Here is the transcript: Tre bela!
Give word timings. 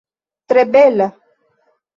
Tre 0.47 0.63
bela! 0.73 1.07